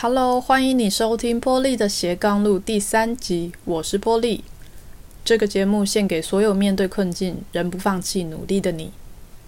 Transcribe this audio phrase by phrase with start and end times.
[0.00, 4.44] Hello，欢迎你收听波利的斜杠路第三集，我是波利。
[5.24, 8.92] 这个节目献给所有面对困境仍不放弃努力的你。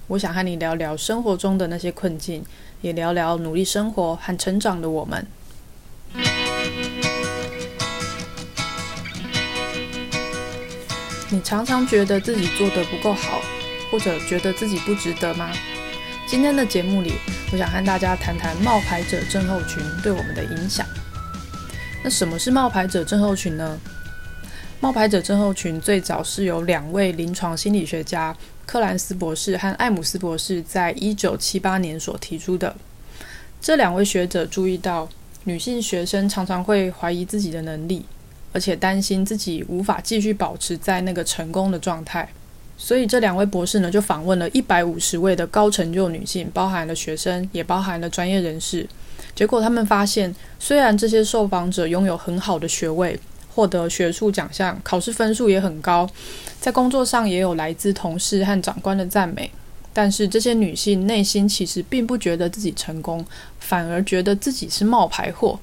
[0.09, 2.45] 我想和你聊聊生活中的那些困境，
[2.81, 5.25] 也聊聊努力生活和成长的我们。
[11.31, 13.41] 你常常觉得自己做得不够好，
[13.93, 15.53] 或者觉得自己不值得吗？
[16.27, 17.13] 今天的节目里，
[17.53, 20.87] 我想和大家谈谈冒牌者症候群对我们的影响。
[22.05, 23.77] 那什么是冒牌者症候群呢？
[24.81, 32.75] 冒牌者症候群最早是由两位临床心理学家克兰斯博士和艾姆斯博士在一九七八年所提出的。
[33.61, 35.09] 这两位学者注意到，
[35.43, 38.07] 女性学生常常会怀疑自己的能力，
[38.53, 42.29] 而且担心自己无法继续保持在那个成功的状态。
[42.83, 48.89] 所以这两位博士呢，就访问了一百五十位的高成就女性，包含了学生，也包含了专业人士。
[49.35, 53.21] 结果他们发现，虽然这些受访者拥有很好的学位，
[53.55, 56.09] 获得学术奖项，考试分数也很高，
[56.59, 59.51] 在工作上也有来自同事和长官的赞美，
[59.93, 63.25] 但是这些女性内心其实并不觉得自己成功，
[63.59, 65.61] 反而觉得自己是冒牌货。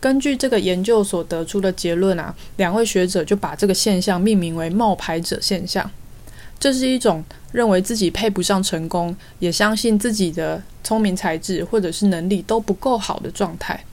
[0.00, 5.90] 根据这个研究所得出的结论啊，两位学者就把这个现象命名为“冒牌者现象”。
[6.58, 13.84] 这是一种认为自己配不上成功，也相信自己的聪明才智或者是能力都不够好的状态。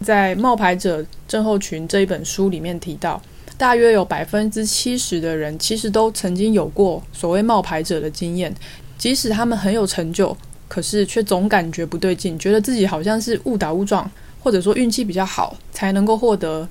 [0.00, 3.20] 在《冒牌者症候群》这一本书里面提到，
[3.56, 8.54] 大约有百分之七十的人其实都曾经有过所谓冒牌者的经验，
[8.98, 10.36] 即使他们很有成就，
[10.68, 14.08] 可是却总感觉不对劲，觉得自己好像是误打误撞。
[14.42, 16.68] 或者说运气比较好，才能够获得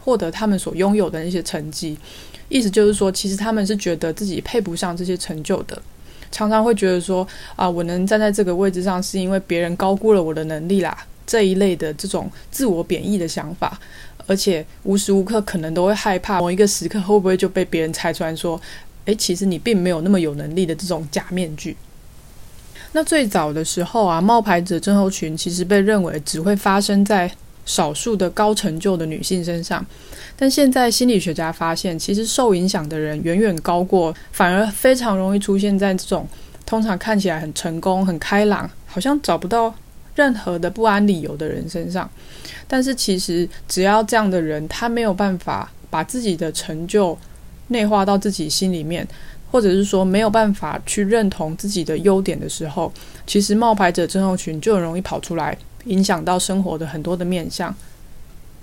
[0.00, 1.96] 获得他们所拥有的那些成绩。
[2.48, 5.80] 意思就是说，其实他们是觉得自己配不上这些成就的，
[6.30, 7.26] 常常会觉得说
[7.56, 11.06] 啊，我能站在这个位置上，是因为别人高估了我的能力啦。
[11.26, 13.78] 这一类的这种自我贬义的想法，
[14.26, 18.60] 而且无时无刻可能都会害怕某一个时刻会不会就被别人拆穿说，
[19.04, 21.76] 诶，其实你并没有那么有能力的这种假面具。
[22.92, 27.30] 那最早的时候啊，冒牌者症候群其实被认为只会发生在
[27.64, 29.84] 少数的高成就的女性身上，
[30.36, 36.26] 但现在心理学家发现，其实受影响的人远远高过，反而非常容易出现在这种
[36.66, 39.72] 通常看起来很成功、很开朗，好像找不到
[40.16, 42.10] 任何的不安理由的人身上。
[42.66, 47.16] 但是其实只要这样的人，他没有办法把自己的成就
[47.68, 49.06] 内化到自己心里面。
[49.50, 52.92] 或者是说没有办法去认同自己的优点的时候，
[53.26, 57.74] 其实冒牌者症候群就很容易跑出来，影响到生活的很多的面向，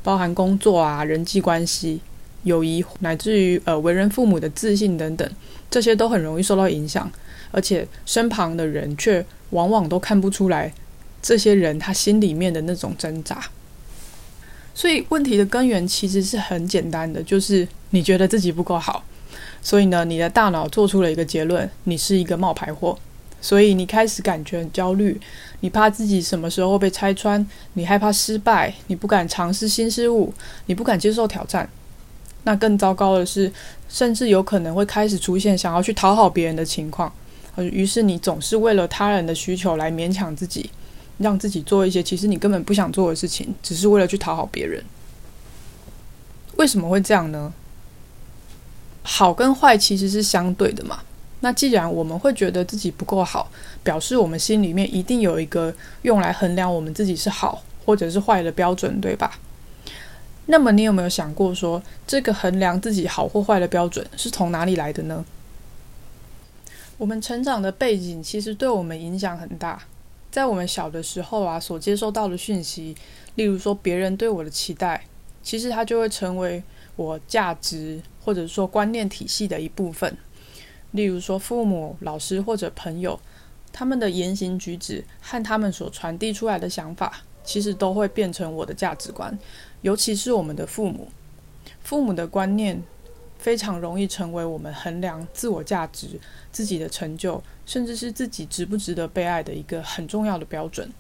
[0.02, 2.00] 包含工作啊、人际关系、
[2.44, 5.30] 友谊，乃至于呃为人父母的自信等等，
[5.70, 7.12] 这些都很容易受到影响，
[7.52, 10.74] 而且身旁的人却往往都看不出来
[11.22, 13.42] 这些人他心里面的那种挣扎。
[14.74, 19.04] 所以问题的根源其实是很简单的，就是你觉得自己不够好。
[19.62, 22.98] 所以呢，你的大脑做出了一个结论，你是一个冒牌货，
[23.42, 25.20] 所以你开始感觉很焦虑，
[25.60, 30.34] 你怕自己什么时候被拆穿，你害怕失败，你不敢尝试新事物，
[30.68, 31.70] 你不敢接受挑战。
[32.44, 33.52] 那更糟糕的是，
[33.90, 37.12] 甚至有可能会开始出现想要去讨好别人的情况，
[37.58, 40.70] 于是你总是为了他人的需求来勉强自己，
[41.18, 44.82] 让自己做一些其实你根本不想做的事情，只是为了去讨好别人。
[46.56, 47.52] 为什么会这样呢？
[49.10, 51.00] 好跟坏其实是相对的嘛。
[51.40, 53.50] 那既然我们会觉得自己不够好，
[53.82, 59.40] 表示我们心里面一定有一个用来衡量我们自己是好或者是坏的标准，对吧？
[60.48, 65.24] 那么你有没有想过说，这个衡量自己好或坏的标准是从哪里来的呢？
[66.98, 69.82] 我们成长的背景其实对我们影响很大。
[70.30, 72.94] 在我们小的时候啊，所接收到的讯息，
[73.36, 75.06] 例如说别人对我的期待，
[75.42, 76.62] 其实它就会成为
[76.98, 78.02] 我价值。
[78.28, 80.18] 或者说观念体系的一部分，
[80.92, 83.18] 例如说父母、老师或者朋友，
[83.72, 89.40] 他们的言行举止和他们所传递出来的想法，其实都会变成我的价值观。
[89.82, 91.08] 尤其是我们的父母，
[91.82, 92.84] 父母的观念
[93.40, 96.20] 非常容易成为我们衡量自我价值、
[96.52, 100.92] 自己的成就，甚至是自己值不值得被爱的一个很重要的标准。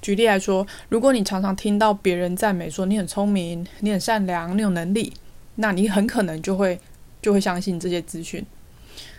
[0.00, 5.12] 举例来说，如果你常常听到别人赞美说你很聪明、你很善良、你有能力。
[5.60, 6.78] 那你很可能就会
[7.20, 8.44] 就会相信这些资讯，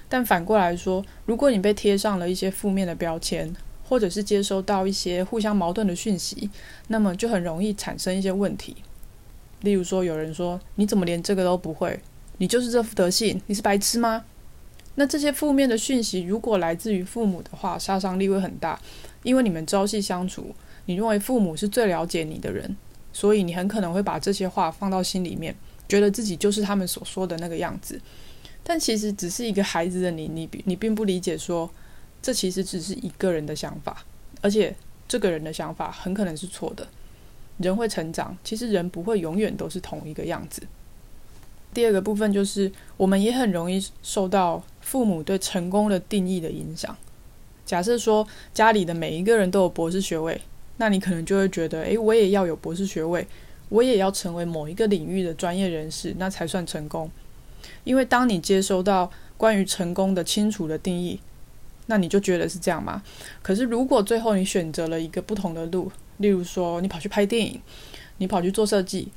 [0.08, 3.54] 但反过来说，如果你被贴上了一些负面的标签，
[3.88, 6.50] 或者是接收到一些互相矛盾的讯息，
[6.88, 8.78] 那么就很容易产生一些问题。
[9.62, 12.00] 例如说，有人说你怎么连这个都不会？
[12.38, 14.24] 你就是这副德性，你是白痴吗？
[14.96, 18.80] 那这些负面的讯息如果来自于父母的话，杀伤力会很大，
[19.24, 22.78] 因为你们朝夕相处，你认为父母是最了解你的人，
[23.12, 25.54] 所以你很可能会把这些话放到心里面，
[25.90, 28.00] 觉得自己就是他们所说的那个样子。
[28.64, 31.70] 但其实只是一个孩子的你，你你并不理解说，
[32.22, 34.06] 这其实只是一个人的想法，
[34.42, 34.76] 而且
[35.08, 36.88] 这个人的想法很可能是错的。
[37.58, 40.62] 人会成长，其实人不会永远都是同一个样子。
[41.74, 46.96] 第二个部分就是，我们也很容易受到父母对成功的定义的影响。
[47.66, 50.40] 假设说家里的每一个人都有博士学位，
[50.78, 53.28] 那你可能就会觉得，诶，我也要有博士学位，
[53.70, 57.10] 我也要成为某一个领域的专业人士，那才算成功。
[57.84, 61.20] 因为当你接收到关于成功的清楚的定义，
[61.86, 63.02] 那你就觉得是这样吗？
[63.42, 67.62] 可是如果最后你选择了一个不同的路，例如说你跑去拍电影，
[68.18, 69.10] 你跑去做设计，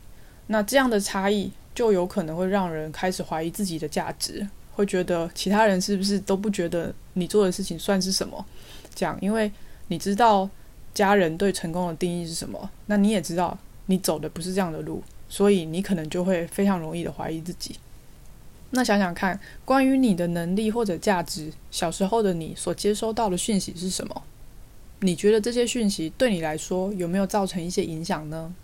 [0.47, 1.51] 那这样的差异。
[1.75, 8.45] 就有可能会让人开始怀疑自己的价值，会觉得其他人是不是都不觉得你做的事情算是什么？
[8.95, 9.51] 这样，因为
[9.89, 10.47] 你知道
[10.93, 17.77] 家人对成功的定义是什么，那你也知道你走的不是这样的路，所以你可能就会非常容易的怀疑自己。
[18.71, 24.23] 那想想看，关于你的能力或者价值，小时候的你所接收到的讯息是什么？
[25.01, 28.55] 你觉得这些讯息对你来说有没有造成一些影响呢？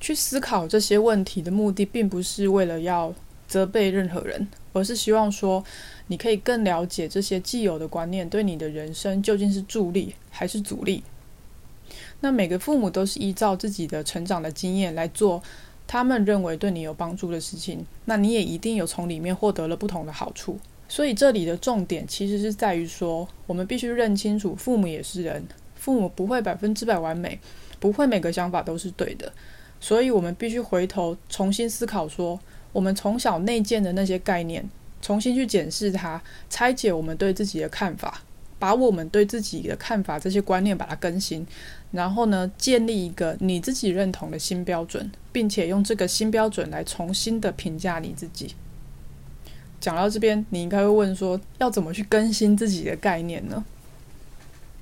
[0.00, 3.14] 去思考这些问题的目的，并不是为了要
[3.46, 5.62] 责备任何人，而是希望说，
[6.06, 11.02] 你可以更了解这些既有的观念对你的人生究竟是助力还是阻力。
[12.20, 15.42] 那每个父母都是依照自己的成长的经验来做
[15.86, 20.58] 他们认为对你有帮助的事情，那你也一定有从里面获得了不同的好处。
[20.88, 27.38] 所以这里的重点其实是在于说，我们必须认清楚，父母也是人，父母不会百分之百完美，
[27.78, 29.32] 不会每个想法都是对的。
[29.80, 32.38] 所以，我们必须回头重新思考，说
[32.72, 34.68] 我们从小内建的那些概念，
[35.00, 36.20] 重新去检视它，
[36.50, 38.22] 拆解我们对自己的看法，
[38.60, 41.44] 把我们对自己的看法这些观念把它更新，
[41.90, 48.54] 然后呢，建立一个你自己认同的新标准，并且用这个新标准来重新的评价你自己。
[49.80, 53.64] 讲到这边，你应该会问说，要怎么去更新自己的概念呢？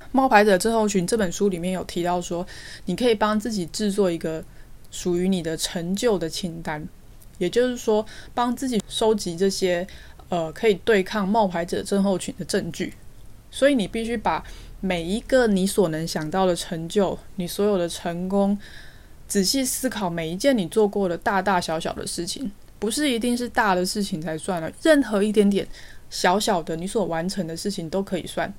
[0.13, 2.47] 《冒牌者症候群》这本书里面有提到说，
[2.85, 4.45] 你可以帮自己制作一个。
[4.91, 6.89] 属于你的成就的清单，
[7.37, 9.87] 也就是说，帮自己收集这些
[10.31, 12.95] 呃可以对抗冒牌者症候群的证据。
[13.51, 14.43] 所以你必须把
[14.81, 18.57] 每一个你所能想到的成就，你所有的成功，
[19.27, 25.67] 仔细思考每一件你做过的大大小小的事情，不是一定是大的事情才算了，任何一点点
[26.11, 28.53] 小小的你所完成的事情都可以算。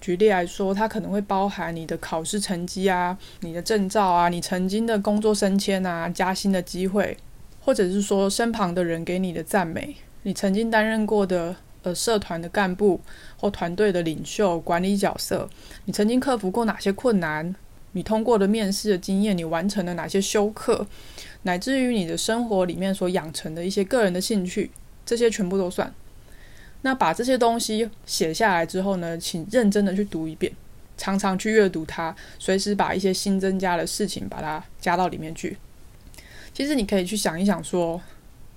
[0.00, 7.16] 举例来说，它可能会包含你的考试成绩啊、你的证照啊、你曾经的工作升迁啊、加薪的机会，
[7.60, 9.94] 或者是说身旁的人给你的赞美，
[10.24, 13.00] 你曾经担任过的呃社团的干部
[13.36, 15.48] 或团队的领袖、管理角色，
[15.84, 17.54] 你曾经克服过哪些困难，
[17.92, 20.86] 你通过的面试的经验，你完成了哪些修课，
[21.42, 24.70] 乃至于你的生活里面所养成的一些个人的兴趣，
[25.04, 25.92] 这些全部都算。
[26.82, 30.52] 那把这些东西写下来之后呢，请认真的去读一遍，
[30.96, 35.56] 常常去阅读它，随时把一些新增加的事情把它加到里面去。
[36.52, 38.00] 其实你可以去想一想说，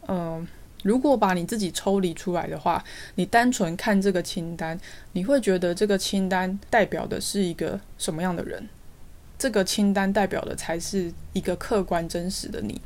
[0.08, 0.48] 嗯、
[0.86, 2.84] 如果把你自己抽离出来的话，
[3.16, 4.80] 你单纯看这个清单，
[5.14, 8.70] 你会觉得这个清单代表的是一个什么样的人？
[9.40, 12.80] 这个清单代表的才是一个客观真实的你。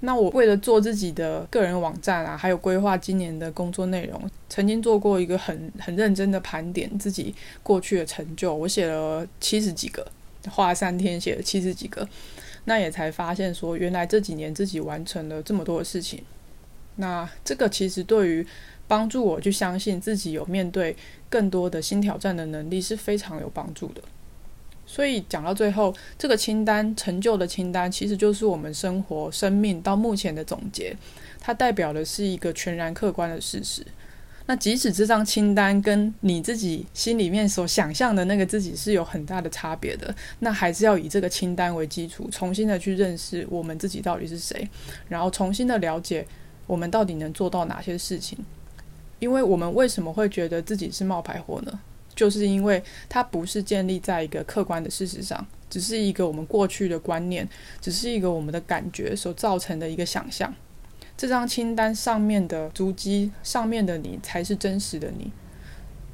[0.00, 8.54] 那我为了做自己的个人网站啊，还有规划今年的工作内容，曾经做过一个很很认真的盘点自己过去的成就。
[8.54, 10.06] 我写了七十几个，
[10.50, 12.08] 花了三天写了七十几个，
[12.64, 16.22] 那也才发现说，原来这几年自己完成了这么多的事情。
[16.96, 18.46] 那这个其实对于
[18.86, 20.96] 帮助我去相信自己有面对
[21.28, 24.02] 更多的新挑战的能力是非常有帮助的。
[24.86, 30.94] 所以讲到最后，这个清单成就的清单，其实就是我们生活、生命到目前的总结。
[31.40, 33.84] 它代表的是一个全然客观的事实。
[34.46, 44.68] 那即使这张清单跟你自己心里面所想象的那个自己是有很大的差别的，那还是要以这个清单为基础，重新的去认识我们自己到底是谁，
[45.08, 46.26] 然后重新的了解
[46.66, 48.38] 我们到底能做到哪些事情。
[49.20, 51.80] 因为我们为什么会觉得自己是冒牌货呢？
[52.14, 57.48] 就是因为它不是建立在一个客观的事实上，只是一个我们过去的观念，
[57.80, 60.52] 只是一个我们的感觉所造成的一个想象。
[61.16, 65.32] 这张清单上面的足迹，上面的你才是真实的你。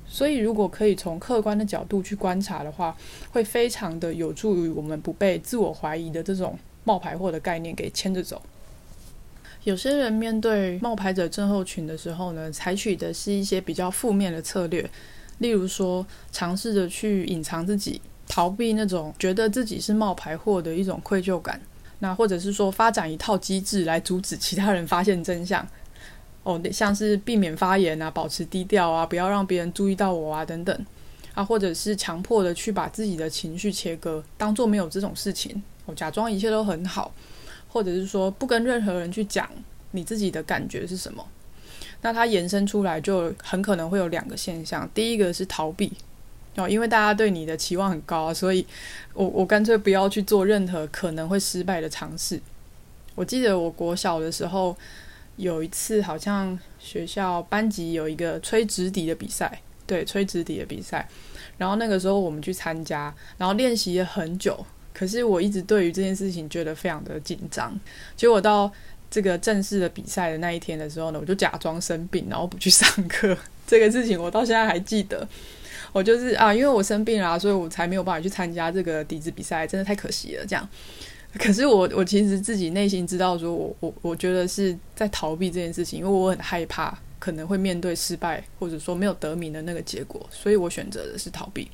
[0.07, 2.97] 所以，如果可以从客观的角度去观察的话，
[3.31, 8.41] 会非常的有助于我们不被自我怀疑的这种冒牌货的概念给牵着走。
[9.65, 14.89] 有些人面对冒牌者症候群的时候呢，采取的是一些比较负面的策略。
[15.39, 21.59] 例如说，尝试着去隐藏自己，逃避那种觉得自己是冒牌货的一种愧疚感，
[22.01, 25.67] 那或者是说发展一套机制来阻止其他人发现真相，
[26.45, 30.87] 哦，像是避免发言啊，保持低调啊，不要让别人注意到我啊，等等，
[31.33, 37.11] 啊，或者是强迫的去把自己的情绪切割，当做没有这种事情，哦，假装一切都很好，
[37.71, 39.49] 或者是说不跟任何人去讲
[39.93, 41.27] 你自己的感觉是什么，
[42.03, 45.93] 那它延伸出来就很可能会有两个现象，第一个是逃避。
[46.57, 48.67] 哦，因为大家对你的期望很高，所以
[49.15, 52.41] 我我干脆不要去做任何可能会失败的尝试。
[53.15, 54.77] 我记得我国小的时候
[55.37, 61.09] 有一次，好像学校班级有一个吹直笛的比赛，对，吹直笛的比赛。
[61.57, 64.67] 然后那个时候我们去参加，然后练习了很久，
[65.01, 67.75] 可是我一直对于这件事情觉得非常的紧张。
[68.19, 68.71] 结果到
[69.11, 73.35] 这个正式的比赛的那一天的时候呢，我就假装生病，然后不去上课。
[73.67, 75.27] 这个事情我到现在还记得。
[75.91, 80.45] 我就是啊，因为我生病了，所以我才没有办法去参加这个笛子比赛，真的太可惜了。
[80.45, 80.69] 这样，
[81.39, 91.71] 可是我我其实自己内心知道，说我我我觉得是在逃避这件事情，因为我很害怕可能会面对失败，或者说没有得名的那个结果，所以我选择的是逃避。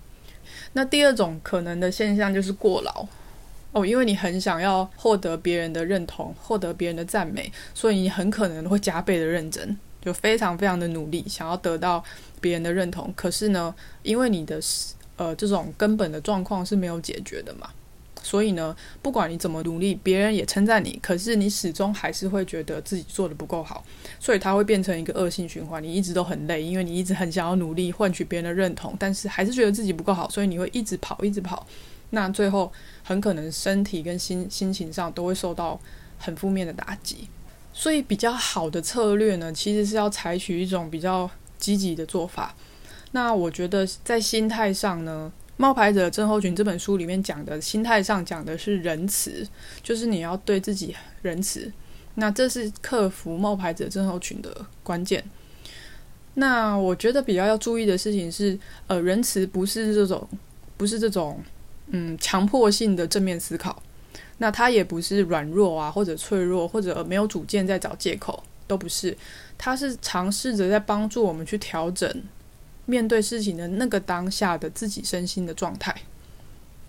[0.72, 3.06] 那第二种可能的现象就是过劳
[3.72, 9.76] 哦，因为你很想要获得别人的认同，获得别人的赞美，所以你很可能会加倍的认真。
[10.00, 12.00] 就非常非常的努力，想要得到
[12.40, 13.12] 别人的认同。
[13.16, 14.60] 可是呢，因为你的
[15.16, 17.68] 呃这种根本的状况是没有解决的嘛，
[18.26, 23.84] 所以呢，不管你怎么努力，别人也称赞你，可是你始终还是会觉得自己做得不够好，
[24.18, 25.80] 所以它会变成一个恶性循环。
[25.80, 31.64] 你一直都很累，因为你一直很想要努力换取别人的认同，但是还是觉得自己不够好，所以你会一直跑，一直跑。
[32.10, 32.72] 那最后
[33.04, 35.78] 很可能身体跟心心情上都会受到
[36.18, 37.28] 很负面的打击。
[37.72, 42.54] 所以比较好的策略呢，其实是要采取一种比较积极的做法。
[43.12, 49.46] 那我觉得在心态上呢，《冒牌者症候群》这本书里面讲的心态上讲的是仁慈，
[49.82, 51.72] 就是你要对自己仁慈。
[52.16, 55.22] 那这是克服冒牌者症候群的关键。
[56.34, 60.28] 那我觉得比较要注意的事情是，呃，仁慈不是这种，
[60.76, 61.42] 不是这种，
[61.88, 63.82] 嗯，强迫性的正面思考。
[64.38, 69.16] 那他也不是软弱啊，或者脆弱，或者没有主见，在找借口，都不是。
[69.56, 72.22] 他是尝试着在帮助我们去调整
[72.86, 75.94] 面对事情的那个当下的自己身心的状态。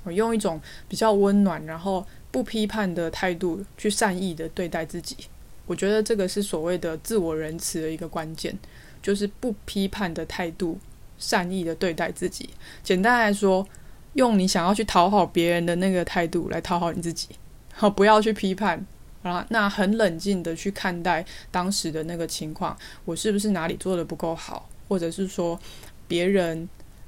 [0.04, 5.18] 我用一种比较温暖，然后不批判的态度去善意的对待自己。
[5.66, 8.58] 我觉得这个是所谓的自我仁慈的一个关键，
[9.02, 10.80] 就是不批判的态度，
[11.18, 12.50] 善意的对待自己。
[12.82, 13.68] 简单来说。
[14.14, 17.28] 用你想要去讨好别人的那个态度来讨好你自己，
[17.72, 18.84] 好，不要去批判
[19.22, 22.76] 啊，那很冷静的去看待当时的那个情况，
[23.06, 25.60] 我是不是哪里做得不够好，或者是说
[26.08, 26.68] 别人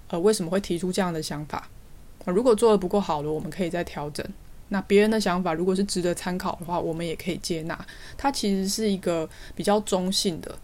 [0.09, 1.69] 呃为什么会提出这样的想法？
[2.25, 4.25] 如果做得不够好的，我们可以再调整。
[4.69, 7.85] 那别人的想法如果是值得参考的话，我们也可以接纳。
[8.17, 10.55] 它其实是一个比较中性的，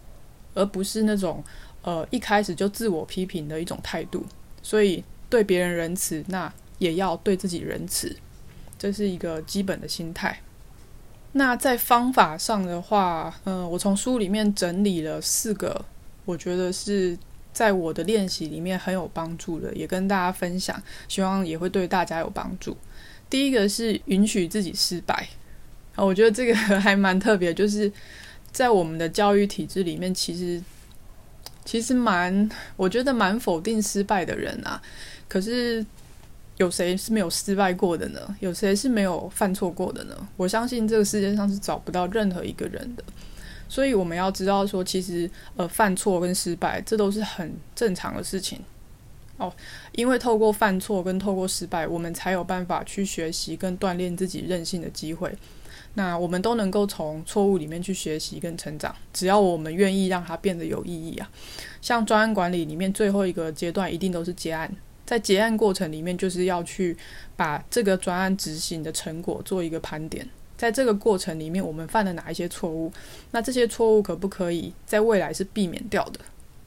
[0.54, 1.42] 而不是那种
[1.82, 4.24] 呃一开始就自我批评的一种态度。
[4.62, 5.02] 所以。
[5.28, 8.16] 对别人仁慈，那也要对自己仁慈，
[8.78, 10.40] 这是一个基本的心态。
[11.32, 15.84] 那在方法上的话，嗯、我从书里面整理了四个，
[16.24, 17.18] 我觉得是
[17.56, 22.76] 在我的练习里面很有帮助的，也跟大家分享，希望也会对大家有帮助。
[23.30, 25.26] 第一个是允许自己失败，
[25.94, 27.90] 啊，我觉得这个 还蛮特别，就是
[28.52, 30.62] 在我们的教育体制里面，其实
[31.64, 32.46] 其实蛮，
[32.76, 34.82] 我觉得蛮否定失败的人啊。
[35.26, 35.82] 可是
[36.58, 38.36] 有谁是没有失败过的呢？
[38.40, 40.28] 有谁是没有犯错过的呢？
[40.36, 43.02] 我相信这个世界上是找不到任何一个人的。
[43.68, 48.60] 所以我们要知道说，其实呃，犯错跟失败这都是很正常的事情
[49.36, 49.52] 哦。
[49.92, 55.32] 因为透过犯错跟透过失败，我们才有办法去学习跟锻炼自己韧性的机会。
[55.94, 61.30] 那我们都能够从错误里面去学习跟成长，只要我们愿意让它变得有意义啊。
[61.80, 64.70] 像专案管理里面最后一个阶段，一定都是结案。
[65.06, 66.96] 在结案过程里面，就是要去
[67.34, 70.28] 把这个专案执行的成果做一个盘点。
[70.56, 72.90] 在这个过程里面，我们犯了哪一些错误？
[73.30, 76.20] 那这些错误可不可以在未来是避免掉的？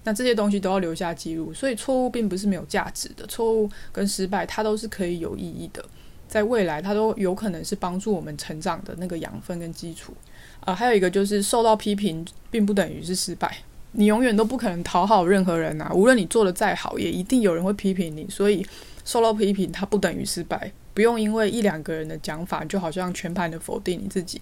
[0.03, 1.53] 那这些东西都要留下记录。
[1.53, 5.83] 所以错误并不是没有价值的，错误跟失败它都是可以有意义的，
[6.27, 10.13] 在未来它都有可能是帮助我们成长的那个养分跟基础。
[10.61, 13.57] 呃，还有一个就是受到批评，并不等于是失败。
[13.93, 15.91] 你永远都不可能讨好任何人啊！
[15.93, 18.27] 无论你做得再好，也一定有人会批评你。
[18.29, 18.63] 所以
[19.03, 20.71] 受到批评，它不等于失败。
[20.99, 24.41] 不用因为一两个人的讲法，就好像全盘的否定你自己。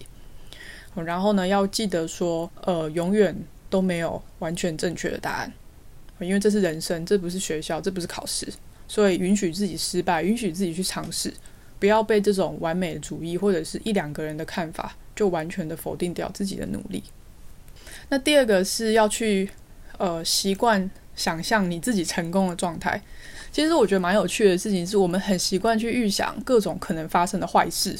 [0.96, 3.32] 然后呢，要记得说，呃，永远
[3.70, 5.52] 都没有完全正确的答案，
[6.18, 8.52] 因为这是人生，这不是学校，这不是考试。
[8.88, 11.32] 所以允许自己失败，允许自己去尝试，
[11.78, 17.00] 不要被这种完美的主义或者是一两个人的看法就完全的否定掉自己的努力。
[18.08, 19.48] 那第二个是要去
[19.96, 22.98] 呃习惯想象你自己成功的状态。
[23.52, 27.94] 其实我觉得蛮有趣的事情是我们很习惯去预想各种可能发生的坏事，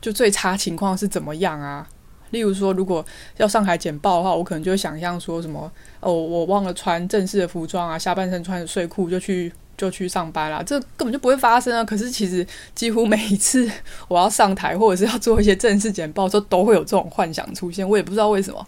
[0.00, 1.88] 就最差情况是怎么样啊？
[2.30, 3.02] 例如说，如果
[3.38, 5.70] 要上台简报的话，我可能就会想象说什么
[6.00, 9.50] 哦，我忘了穿正式的服装啊，下半身穿着睡裤就去。
[9.74, 11.82] 就去上班啦，这根本就不会发生啊！
[11.82, 13.68] 可是其实几乎每一次
[14.06, 17.88] 我要上台或者是要做一些正式简报的时候，都会有这种幻想出现。
[17.88, 18.64] 我也不知道为什么。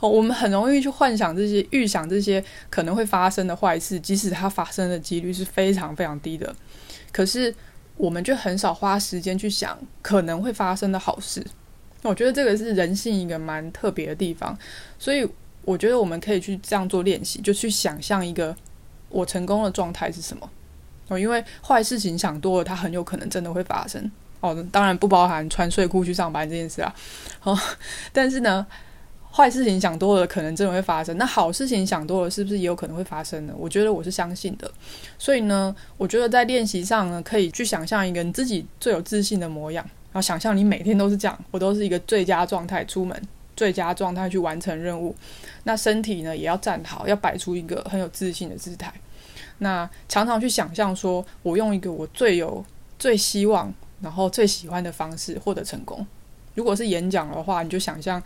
[0.00, 6.54] 哦，我们很容易去幻想这些、预想这些可能会发生的坏事，即使它发生的几率是非常非常低的。
[7.12, 7.54] 可是
[7.96, 11.44] 我们就很少花时间去想可能会发生的好事。
[12.02, 14.56] 我觉得这个是人性一个蛮特别的地方，
[14.98, 15.28] 所以
[15.64, 18.56] 我觉得我们可以去这样做练习，就去想象一个。
[19.10, 20.50] 我成功的状态是什么？
[21.08, 24.12] 哦，因为坏事情想多了，它很有可能真的会发生。
[24.40, 26.94] 哦，当然不包含穿睡裤去上班这件事啊。
[27.42, 27.58] 哦，
[28.12, 28.66] 但是呢，
[29.38, 31.16] 坏事情想多了，可能真的会发生。
[31.16, 33.54] 那好事情想多了，是不是也有可能会发生呢？
[33.56, 34.68] 我觉得我是相信的。
[35.16, 43.16] 所以呢，我觉得在练习上呢，可以去想象一个你自己最有自信的模样，然后想象你每天都是这样，我都是一个最佳状态出门。
[43.56, 45.14] 最佳状态去完成任务，
[45.64, 48.92] 那身体呢也要站好，要摆出一个很有自信的姿态。
[49.58, 52.64] 那常常去想象说，我用一个我最有、
[53.00, 56.06] 最希望，然后最喜欢的方式获得成功。
[56.54, 58.22] 如果是演讲的话，你就想象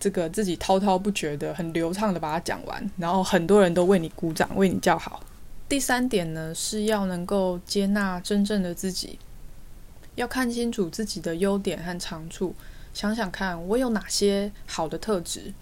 [0.00, 5.22] 这个自己滔滔不绝的、很流畅的把它讲完，然后很多人都为你鼓掌、为你叫好。
[5.68, 9.18] 第三点呢，是要能够接纳真正的自己，
[10.14, 12.54] 要看清楚自己的优点和长处。
[12.92, 15.52] 想想看，我有哪些好的特质？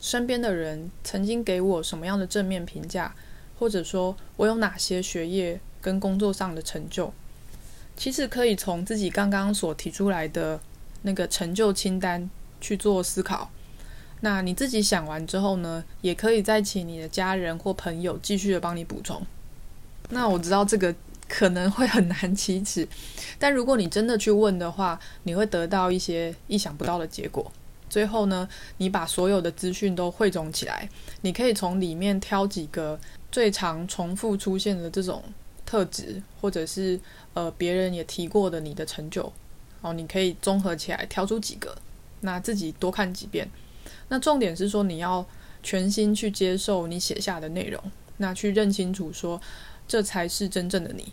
[0.00, 3.14] 身边的人曾经给我什么样的正面评价？
[3.58, 7.10] 或者说，我有哪些学业跟工作上的成就？
[7.96, 10.60] 其实可以从自己刚刚所提出来的
[11.02, 12.28] 那个成就清单
[12.60, 13.50] 去做思考。
[14.24, 19.22] 那你自己想完之后呢，也可以再请你的家人或朋友继续的帮你补充。
[20.08, 20.94] 那我知道这个。
[21.26, 22.86] 可能会很难启齿，
[23.38, 27.50] 但如果你真的去问的话，你会得到一些意想不到的结果。
[27.88, 30.86] 最后呢，你把所有的资讯都汇总起来，
[31.22, 33.00] 你可以从里面挑几个
[33.32, 35.24] 最常重复出现的这种
[35.64, 37.00] 特质，或者是
[37.32, 39.32] 呃别人也提过的你的成就，
[39.80, 41.74] 哦，你可以综合起来挑出几个，
[42.20, 43.48] 那自己多看几遍。
[44.14, 45.26] 那重点是说你要
[45.60, 47.82] 全心去接受你写下的内容，
[48.18, 49.40] 那去认清楚说。
[49.86, 51.12] 这才是真正的你，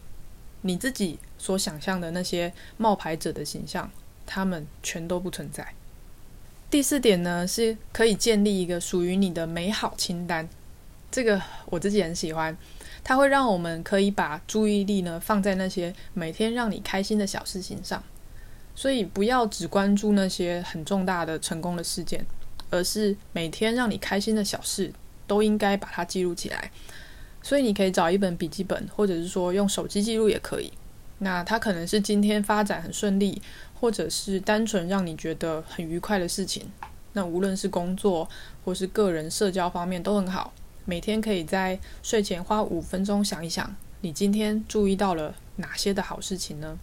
[0.61, 3.91] 你自己所想象的那些冒牌者的形象，
[4.25, 5.73] 他们全都不存在。
[6.69, 10.47] 第四点呢，是可以建立一个属于你的美好清单。
[11.11, 12.57] 这个我自己很喜欢，
[13.03, 18.01] 它会让我们可以把注意力呢放在那些每天让你开心的小事情上。
[18.73, 22.25] 所以不要只关注那些很重大的成功的事件，
[22.71, 24.91] 而是每天让你开心的小事
[25.27, 26.71] 都应该把它记录起来。
[27.43, 30.71] 所以你可以找一本笔记本，或者是说用手机记录也可以。
[31.19, 33.39] 那它可能是今天发展很顺利，
[33.79, 36.71] 或者是单纯让你觉得很愉快的事情。
[37.13, 38.27] 那无论是工作
[38.63, 40.53] 或是个人社交方面都很好。
[40.85, 46.79] 每天可以在睡前花五分钟想一想，你今天注意到了哪些的好事情呢？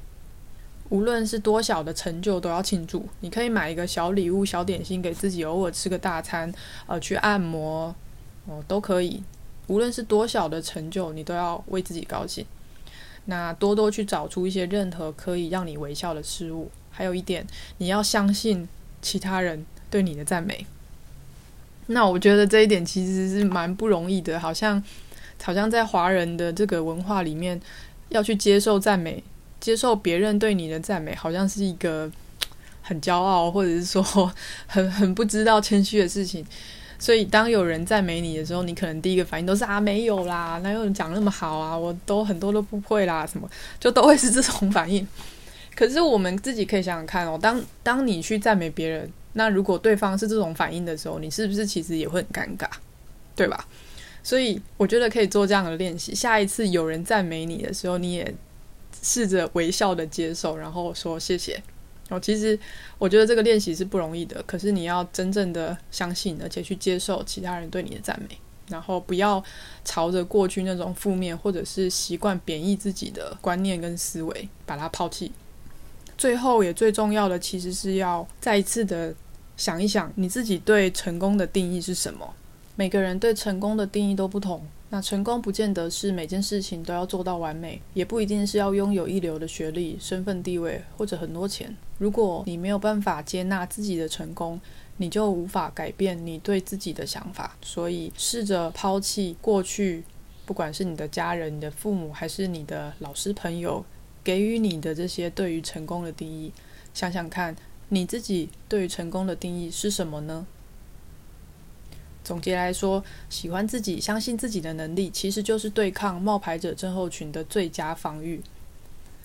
[0.90, 3.06] 无论是多小的成就都要庆祝。
[3.20, 6.52] 你可以买一个小礼物、小点心给自己，偶尔吃个大餐，
[6.86, 7.94] 呃，去按摩，
[8.46, 9.22] 哦，都可以。
[9.66, 12.44] 无论是多小的成就，你都要为自己高兴。
[13.26, 16.70] 那多多去找出一些任何可以让你微笑的事物。
[16.90, 17.46] 还有一点，
[17.76, 18.66] 你要相信
[19.02, 20.66] 其他人对你的赞美。
[21.88, 24.82] 那我觉得这一点其实是蛮不容易的，好像
[25.42, 27.60] 好像在华人的这个文化里面，
[28.08, 29.22] 要去接受赞美，
[29.60, 32.10] 接受别人对你的赞美，好像是一个
[32.82, 34.02] 很骄傲，或者是说
[34.66, 36.46] 很很不知道谦虚的事情。
[37.00, 41.76] 所以，当有人赞美你的时候，你可能第一个反应都是啊，没有啦，哪有人讲那么好啊？
[41.78, 45.06] 我都很多都不会啦，什么就都会是这种反应。
[45.76, 52.66] 可是我们自己可以想想看哦，当当你去赞美别人，那如果对方是这种反应的时候，你是不是其实也会很尴尬，
[53.36, 53.64] 对吧？
[54.24, 56.12] 所以我觉得可以做这样的练习。
[56.12, 58.34] 下一次有人赞美你的时候，你也
[59.02, 61.62] 试着微笑的接受，然后说谢谢。
[62.10, 62.58] 哦，其实
[62.98, 69.44] 我觉得这个练习是不容易的，可是你要真正的相信，而且去接受其他人对你的赞美，然后不要
[69.84, 75.30] 朝着过去那种负面或者是习惯贬义自己的观念跟思维把它抛弃。
[76.16, 79.14] 最后也最重要的，其实是要再一次的
[79.58, 82.34] 想一想，你自己对成功的定义是什么？
[82.74, 91.76] 每个人对成功的定义都不同，那成功不见得是每件事情都要做到完美，也不一定是要拥有一流的学历、身份地位或者很多钱。
[91.98, 94.58] 如果你没有办法接纳自己的成功，
[94.96, 97.54] 你就无法改变你对自己的想法。
[97.60, 100.02] 所以，试着抛弃过去，
[100.46, 103.84] 不管是你的家人、你的父母，还是你的老师、朋友
[104.24, 106.50] 给予你的这些对于成功的定义，
[106.94, 107.54] 想想看，
[107.90, 110.46] 你自己对于成功的定义是什么呢？
[112.28, 118.42] 总结来说，喜欢自己、相信自己的能力，其实就是对抗冒牌者症候群的最佳防御。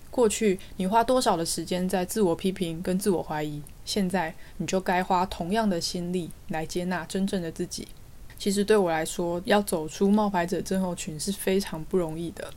[0.10, 7.89] 过去你花多少的时间在自我批评跟自我怀疑，现在你就该花同样的心力来接纳真正的自己。
[8.38, 12.54] 其实对我来说，要走出冒牌者症候群是非常不容易的。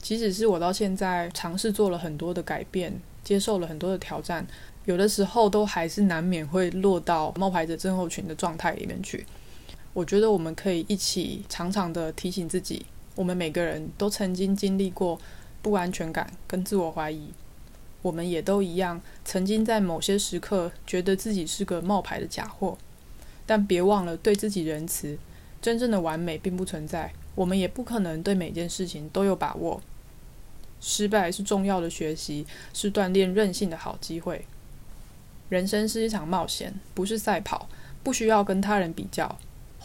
[0.00, 4.46] 即使是我到现在尝试做了很多的改变，接受了很多的挑战，
[4.84, 9.26] 有的时候都还是难免会落到冒牌者症候群的状态里面去。
[9.98, 15.20] 我觉得我们可以一起常常的提醒自己，我们每个人都曾经经历过
[15.60, 17.32] 不安全感跟自我怀疑，
[18.00, 22.78] 我们也都一样，曾经在某些时刻觉得自己是个冒牌的假货。
[23.44, 25.18] 但别忘了对自己仁慈，
[25.60, 29.82] 真正的完美并不存在，我们也不可能对每件事情都有把握。
[30.80, 34.46] 失败是重要的学习，是锻炼韧性的好机会。
[35.48, 37.68] 人生是一场冒险，不是赛跑，
[38.04, 39.36] 不需要跟他人比较。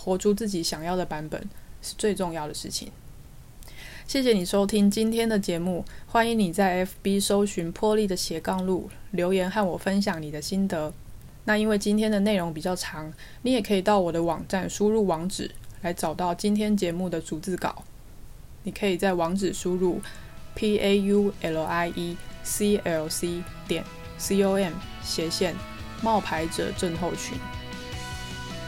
[0.04, 1.42] 活出自己想要的版本
[1.82, 2.92] 是最重要的事情。
[4.06, 10.92] 谢谢你收听今天的节目，欢迎你在 FB 搜寻破例的斜杠路留言和我分享你的心得。
[11.46, 13.14] 那因为今天的内容比较长，
[13.44, 15.50] 你也可以到我的网站输入网址
[15.82, 17.84] 来找到今天节目的逐字稿。
[18.64, 20.02] 你可以在网址输入
[20.54, 23.84] p a u l i e c l c 点
[24.18, 25.56] c o m 斜线
[26.02, 27.38] 冒牌者症候群。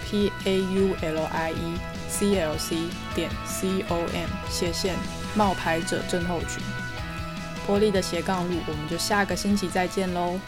[0.06, 2.78] P a u l i e c l c
[3.14, 4.96] 点 c o m 斜线
[5.36, 6.64] 冒牌者症候群，
[7.68, 10.40] 玻璃的斜杠路，我们就下个星期再见喽。